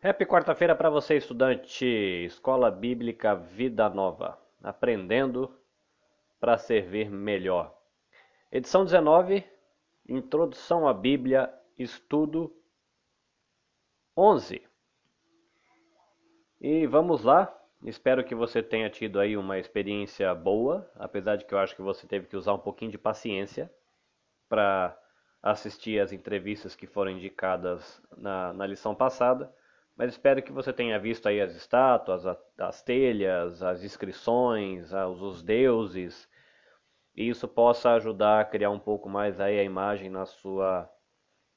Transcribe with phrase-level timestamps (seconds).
[0.00, 5.52] Happy quarta-feira para você, estudante, Escola Bíblica Vida Nova, aprendendo
[6.38, 7.76] para servir melhor.
[8.52, 9.44] Edição 19,
[10.08, 12.56] Introdução à Bíblia, estudo
[14.16, 14.62] 11.
[16.60, 17.52] E vamos lá.
[17.82, 21.82] Espero que você tenha tido aí uma experiência boa, apesar de que eu acho que
[21.82, 23.68] você teve que usar um pouquinho de paciência
[24.48, 24.96] para
[25.42, 29.52] assistir as entrevistas que foram indicadas na, na lição passada.
[29.98, 32.24] Mas espero que você tenha visto aí as estátuas,
[32.56, 36.28] as telhas, as inscrições, os deuses,
[37.16, 40.88] e isso possa ajudar a criar um pouco mais aí a imagem na sua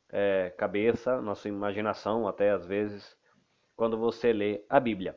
[0.09, 3.15] é, cabeça, na sua imaginação até às vezes,
[3.75, 5.15] quando você lê a Bíblia.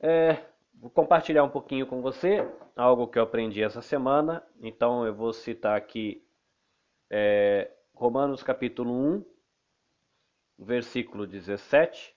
[0.00, 5.14] É, vou compartilhar um pouquinho com você algo que eu aprendi essa semana, então eu
[5.14, 6.26] vou citar aqui
[7.10, 9.33] é, Romanos capítulo 1,
[10.58, 12.14] versículo 17,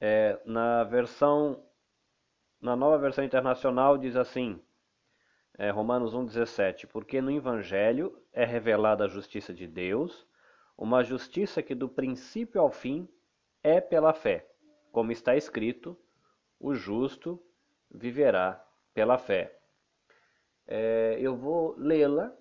[0.00, 1.62] é, na versão,
[2.60, 4.60] na nova versão internacional diz assim,
[5.58, 10.26] é, Romanos 1,17, porque no Evangelho é revelada a justiça de Deus,
[10.76, 13.08] uma justiça que do princípio ao fim
[13.62, 14.48] é pela fé,
[14.90, 15.96] como está escrito,
[16.58, 17.42] o justo
[17.90, 18.64] viverá
[18.94, 19.58] pela fé.
[20.66, 22.32] É, eu vou lê-la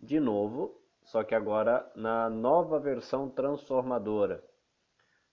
[0.00, 4.44] de novo, só que agora na nova versão transformadora.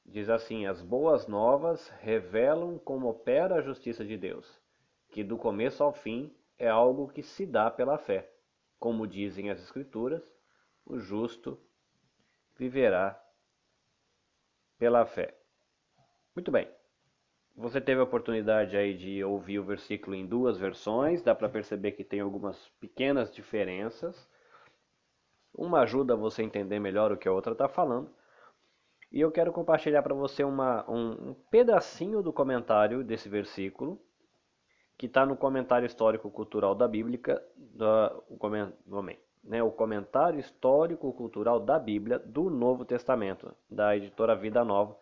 [0.06, 4.62] Diz assim: As boas novas revelam como opera a justiça de Deus,
[5.10, 8.30] que do começo ao fim é algo que se dá pela fé.
[8.80, 10.24] Como dizem as Escrituras,
[10.86, 11.60] o justo
[12.56, 13.20] viverá
[14.78, 15.38] pela fé.
[16.36, 16.68] Muito bem.
[17.56, 21.92] Você teve a oportunidade aí de ouvir o versículo em duas versões, dá para perceber
[21.92, 24.28] que tem algumas pequenas diferenças.
[25.54, 28.12] Uma ajuda você a entender melhor o que a outra está falando.
[29.14, 34.02] E eu quero compartilhar para você uma, um, pedacinho do comentário desse versículo,
[34.98, 37.20] que está no comentário histórico-cultural da Bíblia,
[37.56, 39.02] do, o,
[39.44, 44.98] né, o comentário histórico-cultural da Bíblia do Novo Testamento, da editora Vida Nova,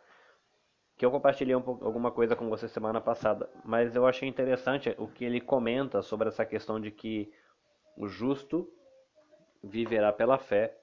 [0.98, 5.08] que eu compartilhei um alguma coisa com você semana passada, mas eu achei interessante o
[5.08, 7.32] que ele comenta sobre essa questão de que
[7.96, 8.70] o justo
[9.64, 10.81] viverá pela fé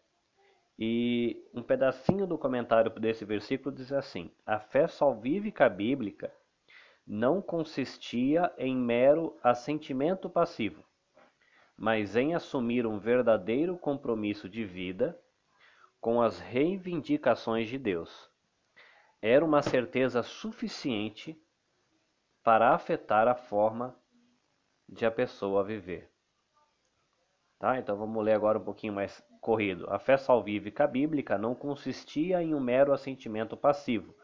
[0.79, 6.33] e um pedacinho do comentário desse versículo diz assim: A fé salvífica bíblica
[7.05, 10.85] não consistia em mero assentimento passivo,
[11.77, 15.19] mas em assumir um verdadeiro compromisso de vida
[16.01, 18.31] com as reivindicações de Deus.
[19.21, 21.37] Era uma certeza suficiente
[22.45, 23.97] para afetar a forma
[24.89, 26.09] de a pessoa viver.
[27.59, 27.79] Tá?
[27.79, 29.87] Então vamos ler agora um pouquinho mais corrido.
[29.91, 34.15] A fé salvífica bíblica não consistia em um mero assentimento passivo,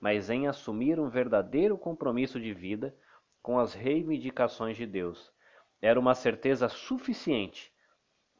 [0.00, 2.94] mas em assumir um verdadeiro compromisso de vida
[3.42, 5.32] com as reivindicações de Deus.
[5.80, 7.72] Era uma certeza suficiente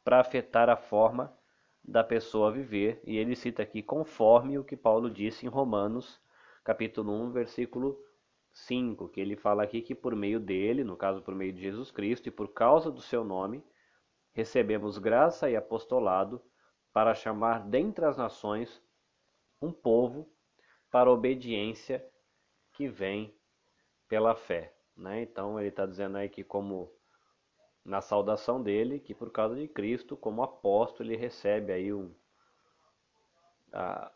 [0.03, 1.35] para afetar a forma
[1.83, 6.19] da pessoa viver, e ele cita aqui conforme o que Paulo disse em Romanos,
[6.63, 7.99] capítulo 1, versículo
[8.51, 11.91] 5, que ele fala aqui que por meio dele, no caso por meio de Jesus
[11.91, 13.63] Cristo, e por causa do seu nome,
[14.35, 16.41] recebemos graça e apostolado
[16.91, 18.83] para chamar dentre as nações
[19.61, 20.29] um povo
[20.91, 22.05] para a obediência
[22.73, 23.33] que vem
[24.09, 24.75] pela fé.
[24.95, 25.21] Né?
[25.21, 26.91] Então ele está dizendo aí que como
[27.83, 32.13] na saudação dele, que por causa de Cristo, como apóstolo, ele recebe aí um,
[33.71, 34.11] a,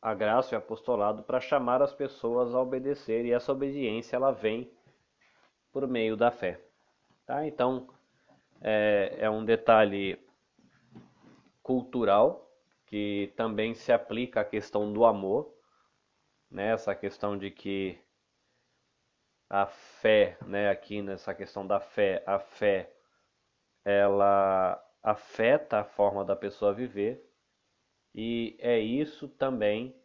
[0.00, 4.30] a graça e o apostolado para chamar as pessoas a obedecer, e essa obediência ela
[4.30, 4.72] vem
[5.72, 6.64] por meio da fé.
[7.26, 7.44] Tá?
[7.46, 7.88] Então,
[8.60, 10.18] é, é um detalhe
[11.62, 12.48] cultural
[12.86, 15.54] que também se aplica à questão do amor,
[16.50, 16.72] né?
[16.72, 17.98] essa questão de que
[19.48, 22.92] a fé, né, aqui nessa questão da fé, a fé
[23.84, 27.24] ela afeta a forma da pessoa viver
[28.14, 29.96] e é isso também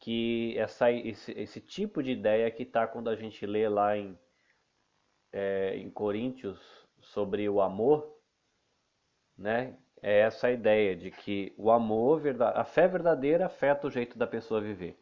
[0.00, 4.18] que essa, esse, esse tipo de ideia que está quando a gente lê lá em,
[5.32, 6.60] é, em Coríntios
[7.02, 8.16] sobre o amor,
[9.36, 9.76] né?
[10.00, 12.22] É essa ideia de que o amor,
[12.54, 14.98] a fé verdadeira afeta o jeito da pessoa viver.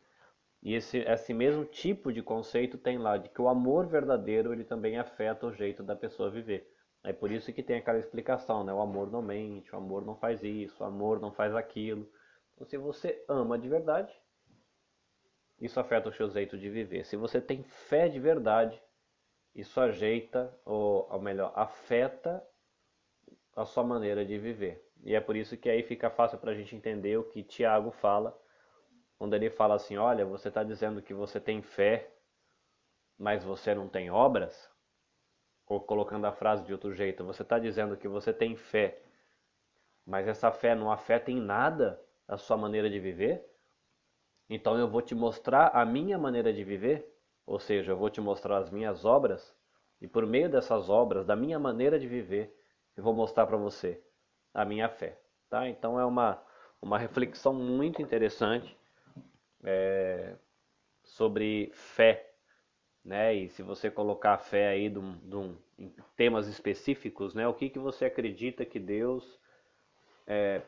[0.62, 4.64] E esse, esse mesmo tipo de conceito tem lá, de que o amor verdadeiro ele
[4.64, 6.70] também afeta o jeito da pessoa viver.
[7.02, 8.72] É por isso que tem aquela explicação, né?
[8.72, 12.06] O amor não mente, o amor não faz isso, o amor não faz aquilo.
[12.54, 14.14] Então, se você ama de verdade,
[15.58, 17.04] isso afeta o seu jeito de viver.
[17.04, 18.78] Se você tem fé de verdade,
[19.54, 22.44] isso ajeita, ou, ou melhor, afeta
[23.54, 24.84] a sua maneira de viver.
[25.02, 27.90] E é por isso que aí fica fácil para a gente entender o que Tiago
[27.90, 28.38] fala
[29.18, 32.10] quando ele fala assim, olha, você está dizendo que você tem fé,
[33.18, 34.70] mas você não tem obras?
[35.66, 39.02] Ou colocando a frase de outro jeito, você está dizendo que você tem fé,
[40.06, 43.46] mas essa fé não afeta em nada a sua maneira de viver?
[44.48, 47.09] Então eu vou te mostrar a minha maneira de viver,
[47.50, 49.52] ou seja, eu vou te mostrar as minhas obras,
[50.00, 52.56] e por meio dessas obras, da minha maneira de viver,
[52.96, 54.00] eu vou mostrar para você
[54.54, 55.18] a minha fé.
[55.48, 55.68] Tá?
[55.68, 56.40] Então é uma,
[56.80, 58.78] uma reflexão muito interessante
[59.64, 60.36] é,
[61.02, 62.30] sobre fé.
[63.04, 63.34] Né?
[63.34, 67.48] E se você colocar a fé aí de um, de um, em temas específicos, né?
[67.48, 69.40] o que, que você acredita que Deus
[70.24, 70.62] é,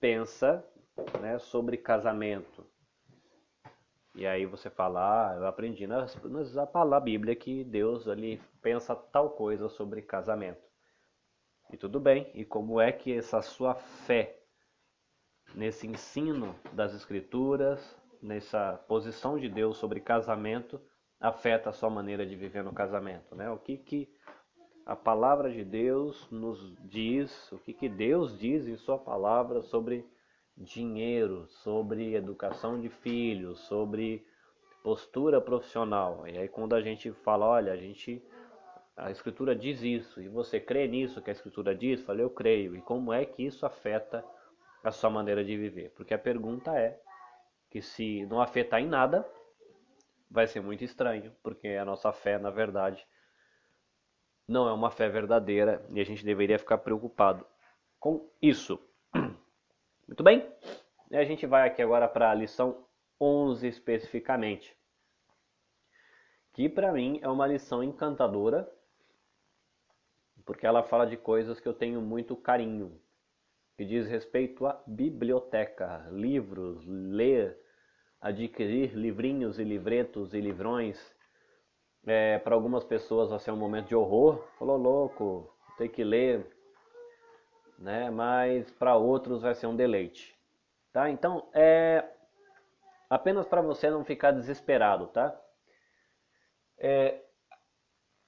[0.00, 0.68] pensa
[1.20, 2.66] né, sobre casamento?
[4.16, 6.06] E aí você fala, ah, eu aprendi na,
[6.88, 10.64] na Bíblia que Deus ali pensa tal coisa sobre casamento.
[11.70, 14.38] E tudo bem, e como é que essa sua fé
[15.54, 20.80] nesse ensino das Escrituras, nessa posição de Deus sobre casamento,
[21.20, 23.34] afeta a sua maneira de viver no casamento?
[23.34, 23.50] Né?
[23.50, 24.08] O que, que
[24.86, 30.08] a palavra de Deus nos diz, o que, que Deus diz em Sua palavra sobre
[30.56, 34.26] dinheiro, sobre educação de filhos, sobre
[34.82, 36.26] postura profissional.
[36.26, 38.22] E aí quando a gente fala, olha, a gente
[38.96, 42.00] a escritura diz isso, e você crê nisso que a escritura diz?
[42.00, 42.74] Falei, eu creio.
[42.74, 44.24] E como é que isso afeta
[44.82, 45.90] a sua maneira de viver?
[45.90, 46.98] Porque a pergunta é
[47.70, 49.28] que se não afetar em nada,
[50.30, 53.06] vai ser muito estranho, porque a nossa fé, na verdade,
[54.48, 57.46] não é uma fé verdadeira e a gente deveria ficar preocupado
[57.98, 58.80] com isso.
[60.06, 60.46] Muito bem?
[61.10, 62.86] E a gente vai aqui agora para a lição
[63.20, 64.76] 11 especificamente,
[66.52, 68.70] que para mim é uma lição encantadora
[70.46, 73.00] porque ela fala de coisas que eu tenho muito carinho,
[73.76, 77.58] que diz respeito à biblioteca, livros, ler,
[78.20, 81.14] adquirir livrinhos e livretos e livrões.
[82.06, 86.55] É, para algumas pessoas vai ser um momento de horror, falou louco, tem que ler,
[87.78, 88.10] né?
[88.10, 90.36] Mas para outros vai ser um deleite,
[90.92, 91.10] tá?
[91.10, 92.04] Então é
[93.08, 95.38] apenas para você não ficar desesperado, tá?
[96.78, 97.20] É,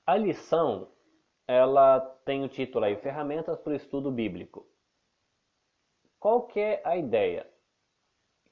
[0.07, 0.89] a lição
[1.47, 4.67] ela tem o título aí, Ferramentas para o Estudo Bíblico.
[6.21, 7.47] Qual que é a ideia?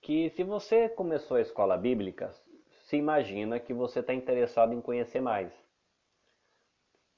[0.00, 2.32] Que se você começou a escola bíblica,
[2.84, 5.52] se imagina que você está interessado em conhecer mais.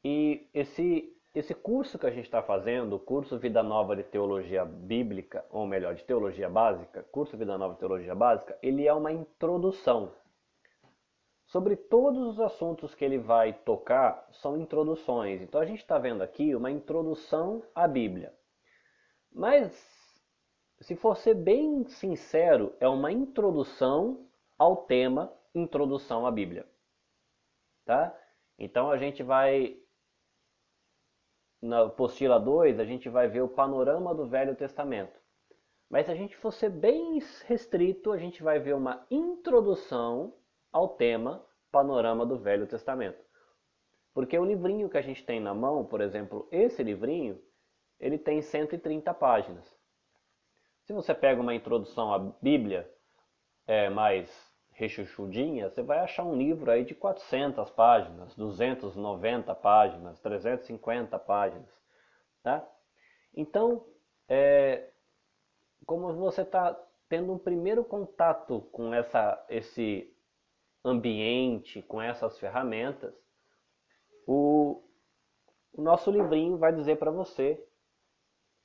[0.03, 4.65] E esse, esse curso que a gente está fazendo, o curso Vida Nova de Teologia
[4.65, 9.13] Bíblica, ou melhor, de Teologia Básica, curso Vida Nova de Teologia Básica, ele é uma
[9.13, 10.13] introdução
[11.49, 15.41] Sobre todos os assuntos que ele vai tocar são introduções.
[15.41, 18.35] Então a gente está vendo aqui uma introdução à Bíblia.
[19.33, 19.73] Mas,
[20.81, 26.67] se for ser bem sincero, é uma introdução ao tema Introdução à Bíblia.
[27.87, 28.15] Tá?
[28.59, 29.75] Então a gente vai,
[31.61, 35.19] na apostila 2, a gente vai ver o panorama do Velho Testamento.
[35.91, 40.35] Mas se a gente for ser bem restrito, a gente vai ver uma introdução
[40.71, 43.23] ao tema Panorama do Velho Testamento.
[44.13, 47.41] Porque o livrinho que a gente tem na mão, por exemplo, esse livrinho,
[47.99, 49.79] ele tem 130 páginas.
[50.85, 52.91] Se você pega uma introdução à Bíblia
[53.67, 54.48] é, mais
[54.79, 61.69] rechuchudinha, você vai achar um livro aí de 400 páginas, 290 páginas, 350 páginas.
[62.45, 62.65] Tá?
[63.35, 63.85] Então,
[64.29, 64.89] é,
[65.85, 70.17] como você está tendo um primeiro contato com essa, esse
[70.85, 73.13] ambiente, com essas ferramentas,
[74.29, 74.85] o,
[75.73, 77.61] o nosso livrinho vai dizer para você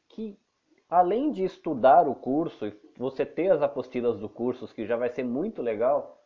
[0.10, 0.40] que
[0.88, 5.10] além de estudar o curso e você ter as apostilas do curso, que já vai
[5.10, 6.24] ser muito legal,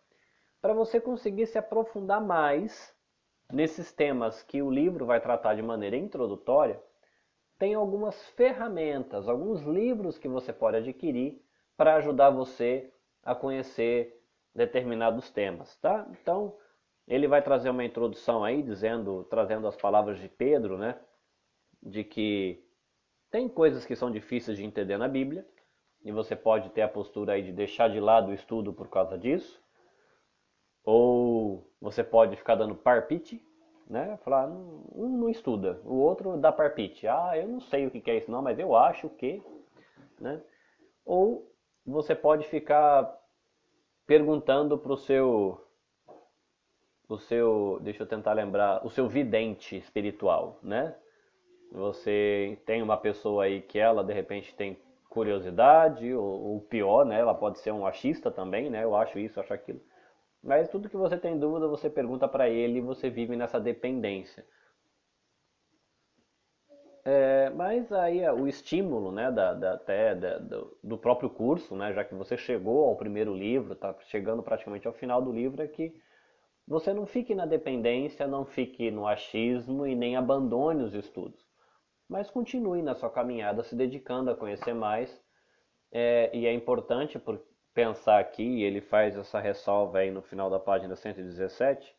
[0.62, 2.96] para você conseguir se aprofundar mais
[3.52, 6.82] nesses temas que o livro vai tratar de maneira introdutória,
[7.58, 11.42] tem algumas ferramentas, alguns livros que você pode adquirir
[11.76, 12.92] para ajudar você
[13.24, 14.22] a conhecer
[14.54, 16.08] determinados temas, tá?
[16.12, 16.58] Então,
[17.08, 21.00] ele vai trazer uma introdução aí dizendo, trazendo as palavras de Pedro, né,
[21.82, 22.64] de que
[23.32, 25.48] tem coisas que são difíceis de entender na Bíblia,
[26.08, 29.18] e você pode ter a postura aí de deixar de lado o estudo por causa
[29.18, 29.62] disso,
[30.82, 33.46] ou você pode ficar dando parpite,
[33.90, 34.16] né?
[34.24, 37.06] Falar, um não estuda, o outro dá parpite.
[37.10, 39.44] Ah, eu não sei o que é isso não, mas eu acho que,
[40.18, 40.42] né?
[41.04, 41.54] Ou
[41.86, 43.14] você pode ficar
[44.06, 45.62] perguntando para o seu,
[47.10, 50.96] o seu, deixa eu tentar lembrar, o seu vidente espiritual, né?
[51.70, 54.87] Você tem uma pessoa aí que ela de repente tem
[55.18, 57.20] curiosidade, ou, ou pior, né?
[57.20, 58.84] Ela pode ser um achista também, né?
[58.84, 59.82] Eu acho isso, acho aquilo.
[60.44, 64.46] Mas tudo que você tem dúvida, você pergunta para ele e você vive nessa dependência.
[67.04, 71.94] É, mas aí o estímulo, né, da, da, até da, do, do, próprio curso, né,
[71.94, 75.68] já que você chegou ao primeiro livro, está chegando praticamente ao final do livro, é
[75.68, 75.96] que
[76.68, 81.47] você não fique na dependência, não fique no achismo e nem abandone os estudos.
[82.08, 85.22] Mas continue na sua caminhada se dedicando a conhecer mais.
[85.92, 87.42] É, e é importante por
[87.74, 91.96] pensar aqui, ele faz essa ressalva aí no final da página 117,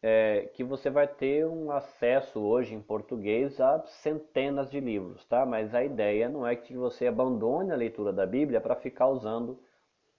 [0.00, 5.44] é, que você vai ter um acesso hoje em português a centenas de livros, tá?
[5.44, 9.60] Mas a ideia não é que você abandone a leitura da Bíblia para ficar usando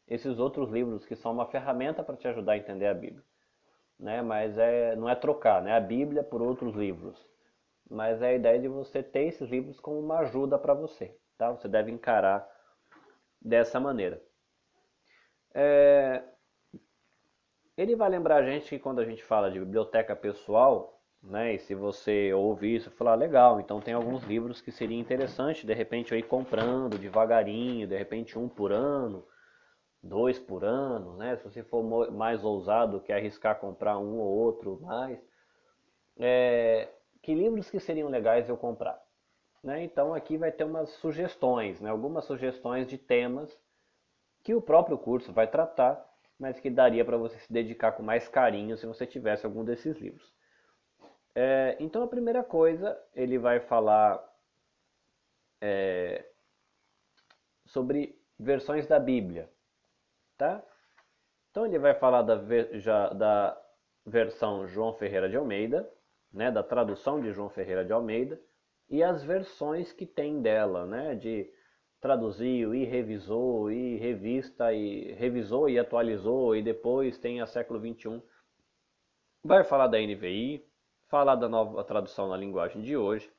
[0.07, 3.23] esses outros livros que são uma ferramenta para te ajudar a entender a Bíblia,
[3.99, 4.21] né?
[4.21, 5.73] Mas é, não é trocar, né?
[5.73, 7.17] A Bíblia por outros livros,
[7.89, 11.51] mas é a ideia de você ter esses livros como uma ajuda para você, tá?
[11.51, 12.47] Você deve encarar
[13.41, 14.21] dessa maneira.
[15.53, 16.23] É,
[17.77, 21.59] ele vai lembrar a gente que quando a gente fala de biblioteca pessoal, né, e
[21.59, 26.11] se você ouvir isso, falar legal, então tem alguns livros que seria interessante de repente
[26.11, 29.25] eu ir comprando devagarinho, de repente um por ano,
[30.03, 31.37] dois por ano, né?
[31.37, 35.17] Se você for mais ousado, que arriscar comprar um ou outro mais,
[36.19, 36.89] é,
[37.23, 39.01] que livros que seriam legais eu comprar?
[39.63, 39.83] Né?
[39.83, 41.89] Então aqui vai ter umas sugestões, né?
[41.89, 43.57] algumas sugestões de temas
[44.43, 46.13] que o próprio curso vai tratar
[46.43, 49.97] mas que daria para você se dedicar com mais carinho se você tivesse algum desses
[49.97, 50.29] livros.
[51.33, 54.21] É, então a primeira coisa ele vai falar
[55.61, 56.29] é,
[57.65, 59.49] sobre versões da Bíblia,
[60.37, 60.61] tá?
[61.49, 62.35] Então ele vai falar da,
[63.13, 63.61] da
[64.05, 65.89] versão João Ferreira de Almeida,
[66.33, 68.41] né, da tradução de João Ferreira de Almeida
[68.89, 71.49] e as versões que tem dela, né, de
[72.01, 78.21] traduziu e revisou e revista e revisou e atualizou e depois tem a século 21.
[79.41, 80.65] Vai falar da NVI,
[81.07, 83.31] falar da nova tradução na linguagem de hoje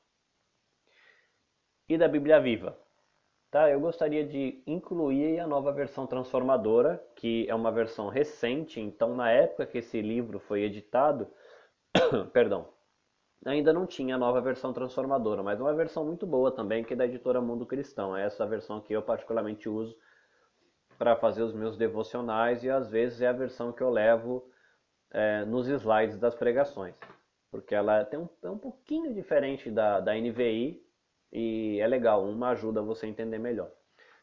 [1.88, 2.78] e da Bíblia Viva.
[3.50, 3.70] Tá?
[3.70, 9.30] Eu gostaria de incluir a nova versão transformadora, que é uma versão recente, então na
[9.30, 11.28] época que esse livro foi editado,
[12.32, 12.68] perdão,
[13.44, 16.96] ainda não tinha a nova versão transformadora, mas uma versão muito boa também, que é
[16.96, 18.16] da editora Mundo Cristão.
[18.16, 19.96] É essa versão que eu particularmente uso
[20.98, 24.48] para fazer os meus devocionais e às vezes é a versão que eu levo
[25.10, 26.94] é, nos slides das pregações,
[27.50, 30.82] porque ela tem um, é um pouquinho diferente da, da NVI
[31.32, 33.70] e é legal, uma ajuda você a entender melhor.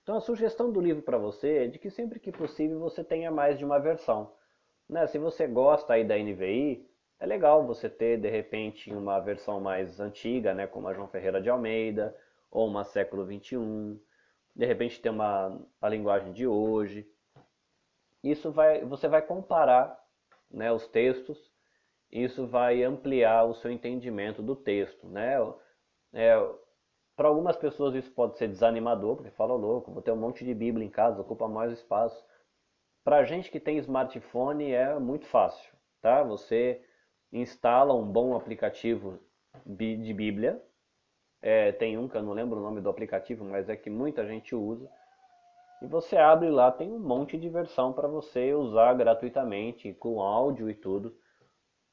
[0.04, 3.30] Então a sugestão do livro para você é de que sempre que possível você tenha
[3.30, 4.34] mais de uma versão.
[4.90, 5.06] Né?
[5.08, 6.90] Se você gosta aí da NVI,
[7.22, 11.40] é legal você ter de repente uma versão mais antiga, né, como a João Ferreira
[11.40, 12.18] de Almeida,
[12.50, 14.00] ou uma século 21,
[14.56, 17.08] de repente ter uma a linguagem de hoje.
[18.24, 20.04] Isso vai, você vai comparar,
[20.50, 21.52] né, os textos.
[22.12, 25.38] Isso vai ampliar o seu entendimento do texto, né?
[26.12, 26.36] É,
[27.16, 30.56] para algumas pessoas isso pode ser desanimador, porque fala louco, vou ter um monte de
[30.56, 32.26] Bíblia em casa, ocupa mais espaço.
[33.04, 36.24] Para gente que tem smartphone é muito fácil, tá?
[36.24, 36.84] Você
[37.32, 39.20] instala um bom aplicativo
[39.66, 40.62] de Bíblia.
[41.42, 44.26] É, tem um que eu não lembro o nome do aplicativo, mas é que muita
[44.28, 44.90] gente usa.
[45.82, 50.70] E você abre lá, tem um monte de versão para você usar gratuitamente, com áudio
[50.70, 51.16] e tudo,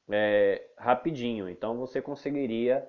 [0.07, 1.49] é, rapidinho.
[1.49, 2.87] Então você conseguiria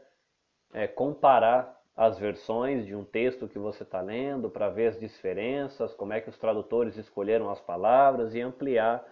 [0.74, 5.94] é, comparar as versões de um texto que você está lendo para ver as diferenças,
[5.94, 9.04] como é que os tradutores escolheram as palavras e ampliar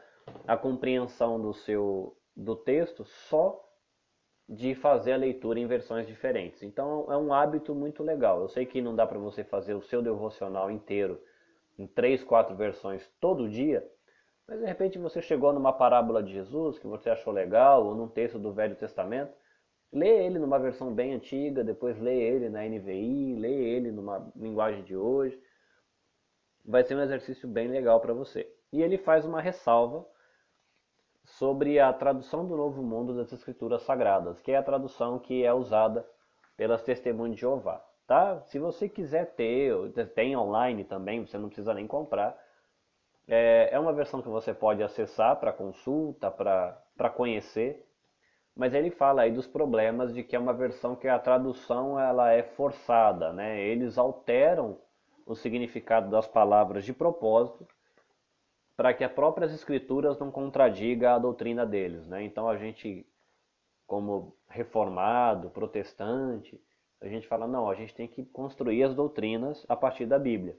[0.47, 3.65] a compreensão do seu do texto só
[4.49, 6.63] de fazer a leitura em versões diferentes.
[6.63, 8.41] Então é um hábito muito legal.
[8.41, 11.21] Eu sei que não dá para você fazer o seu devocional inteiro
[11.77, 13.87] em três, quatro versões todo dia,
[14.47, 18.09] mas de repente você chegou numa parábola de Jesus que você achou legal ou num
[18.09, 19.33] texto do Velho Testamento,
[19.93, 24.83] lê ele numa versão bem antiga, depois lê ele na NVI, lê ele numa linguagem
[24.85, 25.39] de hoje.
[26.65, 28.51] Vai ser um exercício bem legal para você.
[28.73, 30.07] E ele faz uma ressalva
[31.39, 35.55] sobre a tradução do Novo Mundo das Escrituras Sagradas, que é a tradução que é
[35.55, 36.05] usada
[36.57, 37.81] pelas Testemunhas de Jeová.
[38.09, 38.41] Tá?
[38.47, 39.73] Se você quiser ter,
[40.15, 42.37] tem online também, você não precisa nem comprar.
[43.29, 47.87] É, é uma versão que você pode acessar para consulta, para conhecer,
[48.57, 52.33] mas ele fala aí dos problemas de que é uma versão que a tradução ela
[52.33, 53.61] é forçada, né?
[53.61, 54.79] Eles alteram
[55.25, 57.65] o significado das palavras de propósito
[58.79, 62.07] para que as próprias escrituras não contradiga a doutrina deles.
[62.07, 62.23] Né?
[62.23, 63.05] Então a gente,
[63.89, 66.63] como reformado, protestante,
[67.01, 70.57] a gente fala, não, a gente tem que construir as doutrinas a partir da Bíblia.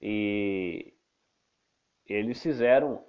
[0.00, 0.94] E
[2.06, 3.04] eles fizeram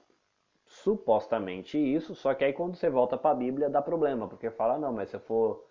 [0.63, 4.77] supostamente isso, só que aí quando você volta para a Bíblia dá problema, porque fala,
[4.77, 5.65] não, mas se eu for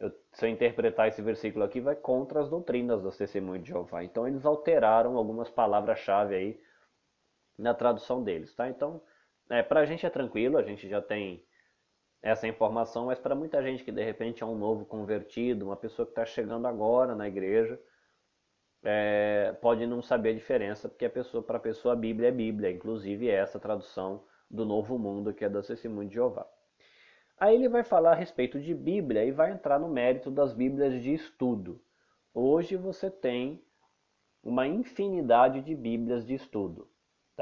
[0.00, 4.02] eu, se eu interpretar esse versículo aqui vai contra as doutrinas das testemunhas de Jeová.
[4.02, 6.71] Então eles alteraram algumas palavras-chave aí
[7.58, 8.68] na tradução deles, tá?
[8.68, 9.02] Então,
[9.50, 11.44] é, para a gente é tranquilo, a gente já tem
[12.22, 16.06] essa informação, mas para muita gente que de repente é um novo convertido, uma pessoa
[16.06, 17.78] que está chegando agora na igreja,
[18.84, 22.32] é, pode não saber a diferença, porque a pessoa, para a pessoa a Bíblia é
[22.32, 26.46] Bíblia, inclusive é essa tradução do Novo Mundo que é da Testemunho de Jeová.
[27.38, 31.02] Aí ele vai falar a respeito de Bíblia e vai entrar no mérito das Bíblias
[31.02, 31.82] de estudo.
[32.32, 33.64] Hoje você tem
[34.42, 36.88] uma infinidade de Bíblias de estudo,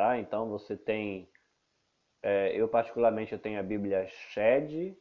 [0.00, 0.18] tá?
[0.18, 1.28] Então você tem,
[2.22, 4.96] é, eu particularmente eu tenho a Bíblia Shed,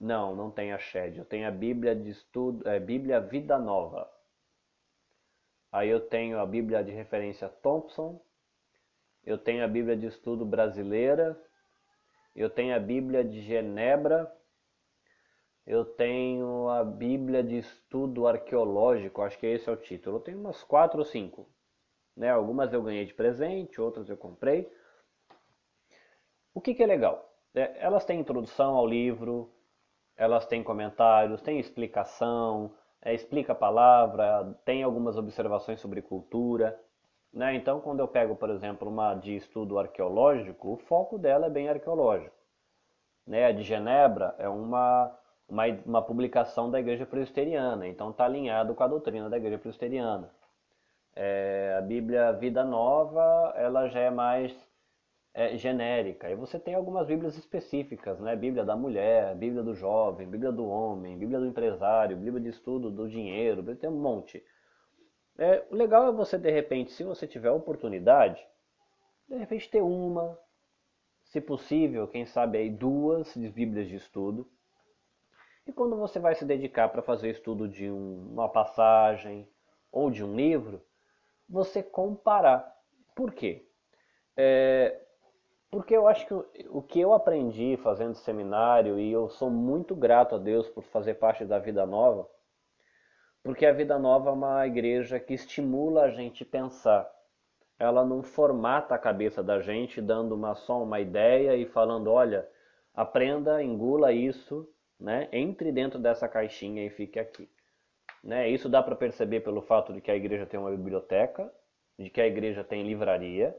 [0.00, 4.10] não, não tem a Shed, eu tenho a Bíblia de estudo, é, Bíblia Vida Nova.
[5.70, 8.20] Aí eu tenho a Bíblia de referência Thompson,
[9.24, 11.40] eu tenho a Bíblia de estudo brasileira,
[12.34, 14.28] eu tenho a Bíblia de Genebra,
[15.64, 20.16] eu tenho a Bíblia de estudo arqueológico, acho que esse é o título.
[20.16, 21.48] Eu tenho umas quatro ou cinco.
[22.20, 22.30] Né?
[22.30, 24.70] Algumas eu ganhei de presente, outras eu comprei.
[26.52, 27.32] O que, que é legal?
[27.54, 29.50] É, elas têm introdução ao livro,
[30.18, 36.78] elas têm comentários, têm explicação, é, explica a palavra, tem algumas observações sobre cultura.
[37.32, 37.54] Né?
[37.54, 41.70] Então, quando eu pego, por exemplo, uma de estudo arqueológico, o foco dela é bem
[41.70, 42.36] arqueológico.
[43.26, 43.46] Né?
[43.46, 45.10] A de Genebra é uma,
[45.48, 50.30] uma, uma publicação da Igreja Presbiteriana, então está alinhado com a doutrina da Igreja Presbiteriana.
[51.14, 54.54] É, a Bíblia Vida Nova, ela já é mais
[55.34, 56.30] é, genérica.
[56.30, 58.34] E você tem algumas Bíblias específicas, né?
[58.36, 62.90] Bíblia da mulher, Bíblia do jovem, Bíblia do homem, Bíblia do empresário, Bíblia de estudo
[62.90, 64.44] do dinheiro, tem um monte.
[65.38, 68.44] É, o legal é você, de repente, se você tiver oportunidade,
[69.28, 70.38] de repente ter uma,
[71.24, 74.50] se possível, quem sabe aí duas Bíblias de estudo.
[75.66, 79.48] E quando você vai se dedicar para fazer estudo de um, uma passagem
[79.92, 80.82] ou de um livro,
[81.50, 82.72] você comparar.
[83.14, 83.66] Por quê?
[84.36, 85.00] É,
[85.70, 86.34] porque eu acho que
[86.68, 91.14] o que eu aprendi fazendo seminário, e eu sou muito grato a Deus por fazer
[91.14, 92.28] parte da Vida Nova,
[93.42, 97.10] porque a Vida Nova é uma igreja que estimula a gente pensar.
[97.78, 102.46] Ela não formata a cabeça da gente dando uma, só uma ideia e falando, olha,
[102.94, 105.28] aprenda, engula isso, né?
[105.32, 107.48] entre dentro dessa caixinha e fique aqui.
[108.22, 108.48] Né?
[108.50, 111.52] Isso dá para perceber pelo fato de que a igreja tem uma biblioteca,
[111.98, 113.56] de que a igreja tem livraria,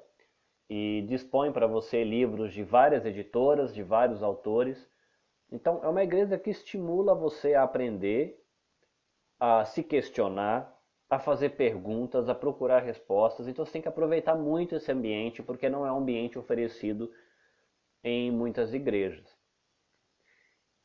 [0.69, 4.89] e dispõe para você livros de várias editoras, de vários autores.
[5.51, 8.41] Então, é uma igreja que estimula você a aprender,
[9.39, 10.73] a se questionar,
[11.09, 13.47] a fazer perguntas, a procurar respostas.
[13.47, 17.11] Então, você tem que aproveitar muito esse ambiente, porque não é um ambiente oferecido
[18.01, 19.40] em muitas igrejas.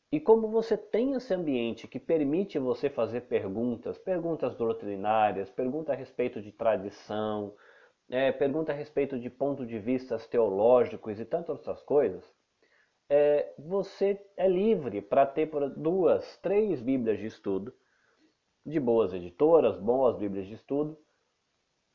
[0.09, 5.97] E como você tem esse ambiente que permite você fazer perguntas, perguntas doutrinárias, perguntas a
[5.97, 7.53] respeito de tradição,
[8.09, 12.23] é, pergunta a respeito de pontos de vista teológicos e tantas outras coisas,
[13.09, 17.73] é, você é livre para ter duas, três Bíblias de estudo,
[18.65, 20.97] de boas editoras, boas Bíblias de estudo,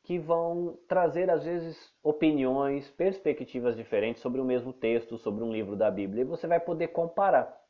[0.05, 5.77] que vão trazer às vezes opiniões, perspectivas diferentes sobre o mesmo texto, sobre um livro
[5.77, 7.62] da Bíblia, e você vai poder comparar.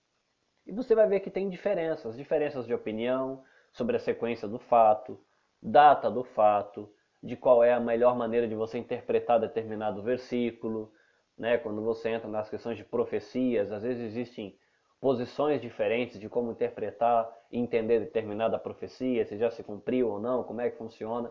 [0.66, 5.18] E você vai ver que tem diferenças, diferenças de opinião sobre a sequência do fato,
[5.60, 10.92] data do fato, de qual é a melhor maneira de você interpretar determinado versículo,
[11.38, 11.58] né?
[11.58, 14.56] Quando você entra nas questões de profecias, às vezes existem
[15.00, 20.44] posições diferentes de como interpretar e entender determinada profecia, se já se cumpriu ou não,
[20.44, 21.30] como é que funciona.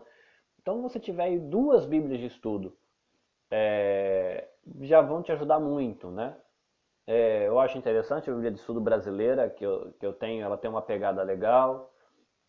[0.60, 2.76] Então, você tiver duas Bíblias de estudo,
[3.50, 4.48] é,
[4.82, 6.36] já vão te ajudar muito, né?
[7.06, 10.56] É, eu acho interessante a Bíblia de Estudo brasileira que eu, que eu tenho, ela
[10.56, 11.92] tem uma pegada legal.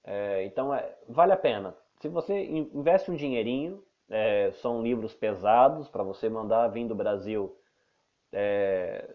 [0.04, 1.76] É, então, é, vale a pena.
[2.00, 7.58] Se você investe um dinheirinho, é, são livros pesados para você mandar vir do Brasil,
[8.32, 9.10] é,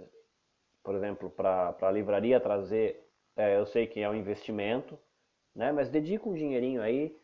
[0.83, 4.98] por exemplo, para a livraria trazer, é, eu sei que é um investimento,
[5.55, 7.16] né, mas dedica um dinheirinho aí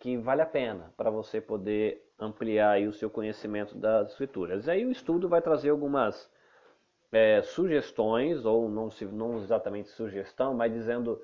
[0.00, 4.68] que vale a pena para você poder ampliar aí o seu conhecimento das escrituras.
[4.68, 6.28] Aí o estudo vai trazer algumas
[7.12, 11.20] é, sugestões, ou não, não exatamente sugestão, mas dizendo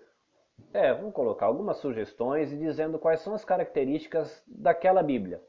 [0.72, 5.42] é, vamos colocar algumas sugestões e dizendo quais são as características daquela Bíblia.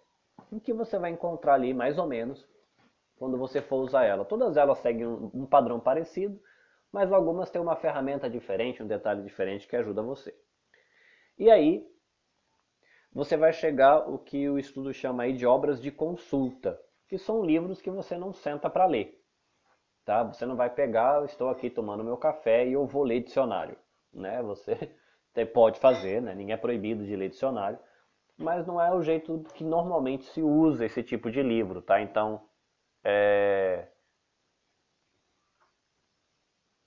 [0.51, 2.47] O que você vai encontrar ali, mais ou menos,
[3.17, 4.23] quando você for usar ela.
[4.23, 6.39] Todas elas seguem um padrão parecido,
[6.91, 10.35] mas algumas têm uma ferramenta diferente, um detalhe diferente que ajuda você.
[11.37, 11.85] E aí,
[13.11, 17.43] você vai chegar o que o estudo chama aí de obras de consulta, que são
[17.43, 19.19] livros que você não senta para ler.
[20.07, 20.23] Tá?
[20.23, 23.77] Você não vai pegar, estou aqui tomando meu café e eu vou ler dicionário.
[24.13, 24.41] Né?
[24.41, 24.73] Você
[25.53, 26.33] pode fazer, né?
[26.33, 27.77] ninguém é proibido de ler dicionário,
[28.37, 31.81] mas não é o jeito que normalmente se usa esse tipo de livro.
[31.81, 32.01] Tá?
[32.01, 32.41] Então,
[33.03, 33.85] é...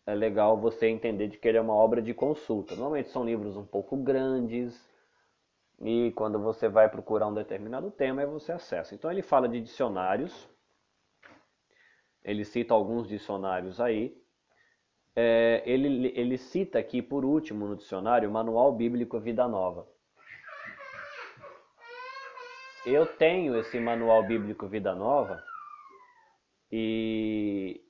[0.06, 2.74] é legal você entender de que ele é uma obra de consulta.
[2.74, 4.82] Normalmente são livros um pouco grandes,
[5.78, 8.94] e quando você vai procurar um determinado tema, você acessa.
[8.94, 10.48] Então ele fala de dicionários,
[12.24, 14.16] ele cita alguns dicionários aí.
[15.16, 19.86] É, ele, ele cita aqui, por último, no dicionário, Manual Bíblico Vida Nova.
[22.86, 25.42] Eu tenho esse Manual Bíblico Vida Nova
[26.72, 27.82] e,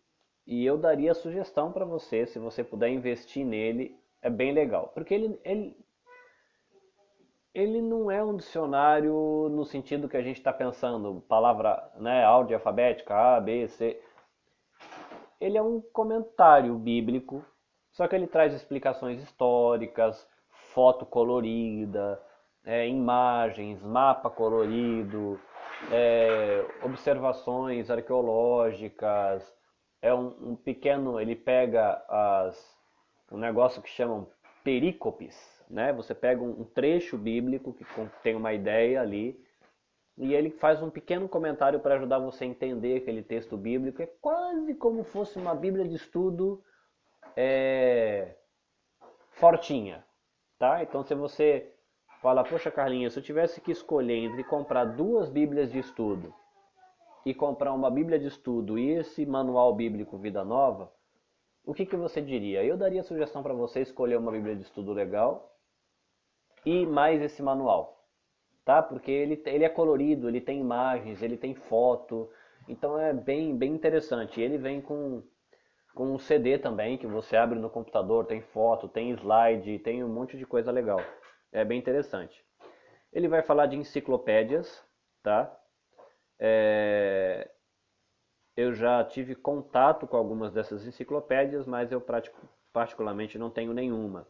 [0.47, 4.89] e eu daria sugestão para você, se você puder investir nele, é bem legal.
[4.89, 5.77] Porque ele, ele,
[7.55, 12.57] ele não é um dicionário no sentido que a gente está pensando, palavra, né, áudio
[12.57, 14.01] alfabética, A, B, C
[15.41, 17.45] ele é um comentário bíblico,
[17.93, 20.29] só que ele traz explicações históricas,
[20.75, 22.21] foto colorida,
[22.65, 25.41] é, imagens, mapa colorido,
[25.91, 29.51] é, observações arqueológicas.
[30.03, 32.77] É um, um, pequeno, ele pega as,
[33.33, 34.27] um negócio que chamam
[34.63, 35.37] perícopes,
[35.69, 35.93] né?
[35.95, 37.85] Você pega um, um trecho bíblico que
[38.23, 39.43] tem uma ideia ali
[40.21, 44.03] e ele faz um pequeno comentário para ajudar você a entender aquele texto bíblico.
[44.03, 46.63] É quase como fosse uma Bíblia de estudo
[47.35, 48.37] é,
[49.31, 50.05] fortinha,
[50.59, 50.83] tá?
[50.83, 51.75] Então, se você
[52.21, 56.35] fala, poxa, Carlinhos, se eu tivesse que escolher entre comprar duas Bíblias de estudo
[57.25, 60.93] e comprar uma Bíblia de estudo e esse manual bíblico Vida Nova,
[61.65, 62.63] o que, que você diria?
[62.63, 65.51] Eu daria a sugestão para você escolher uma Bíblia de estudo legal
[66.67, 68.00] e mais esse manual
[68.65, 68.83] tá?
[68.83, 72.31] Porque ele, ele é colorido, ele tem imagens, ele tem foto,
[72.69, 74.41] então é bem, bem interessante.
[74.41, 75.23] Ele vem com,
[75.95, 80.09] com um CD também, que você abre no computador, tem foto, tem slide, tem um
[80.09, 81.01] monte de coisa legal.
[81.53, 82.45] É bem interessante.
[83.13, 84.85] Ele vai falar de enciclopédias,
[85.23, 85.53] tá?
[86.39, 87.51] É...
[88.57, 92.03] Eu já tive contato com algumas dessas enciclopédias, mas eu
[92.73, 94.27] particularmente não tenho nenhuma.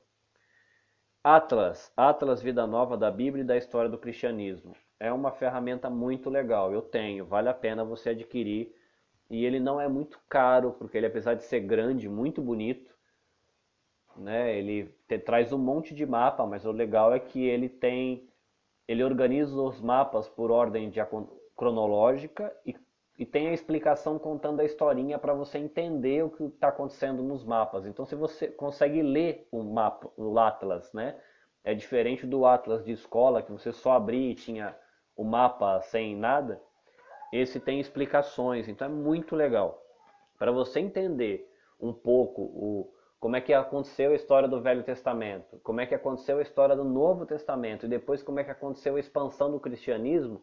[1.22, 4.74] Atlas, Atlas Vida Nova da Bíblia e da História do Cristianismo.
[4.98, 8.74] É uma ferramenta muito legal, eu tenho, vale a pena você adquirir.
[9.28, 12.90] E ele não é muito caro, porque ele apesar de ser grande, muito bonito,
[14.16, 18.28] né, ele te, traz um monte de mapa, mas o legal é que ele tem
[18.88, 20.98] ele organiza os mapas por ordem de,
[21.56, 22.74] cronológica e
[23.20, 27.44] e tem a explicação contando a historinha para você entender o que está acontecendo nos
[27.44, 27.84] mapas.
[27.84, 31.20] Então, se você consegue ler o mapa, o Atlas, né?
[31.62, 34.74] É diferente do Atlas de escola que você só abria e tinha
[35.14, 36.62] o mapa sem nada.
[37.30, 39.78] Esse tem explicações, então é muito legal.
[40.38, 41.46] Para você entender
[41.78, 45.94] um pouco o, como é que aconteceu a história do Velho Testamento, como é que
[45.94, 49.60] aconteceu a história do Novo Testamento e depois como é que aconteceu a expansão do
[49.60, 50.42] cristianismo,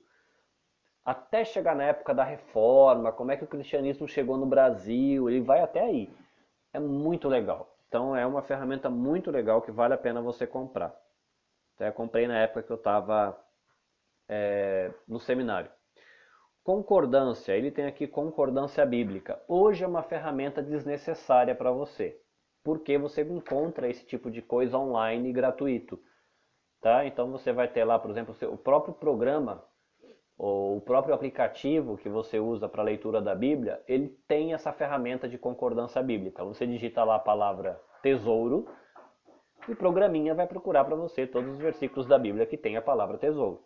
[1.08, 5.40] até chegar na época da reforma, como é que o cristianismo chegou no Brasil, ele
[5.40, 6.14] vai até aí.
[6.74, 7.74] É muito legal.
[7.88, 10.94] Então é uma ferramenta muito legal que vale a pena você comprar.
[11.76, 13.42] Até comprei na época que eu estava
[14.28, 15.72] é, no seminário.
[16.62, 19.42] Concordância, ele tem aqui concordância bíblica.
[19.48, 22.20] Hoje é uma ferramenta desnecessária para você,
[22.62, 25.98] porque você encontra esse tipo de coisa online gratuito.
[26.82, 27.06] Tá?
[27.06, 29.64] Então você vai ter lá, por exemplo, o próprio programa
[30.38, 35.38] o próprio aplicativo que você usa para leitura da Bíblia, ele tem essa ferramenta de
[35.38, 36.44] concordância bíblica.
[36.46, 38.68] Você digita lá a palavra tesouro
[39.68, 42.82] e o programinha vai procurar para você todos os versículos da Bíblia que tem a
[42.82, 43.64] palavra tesouro.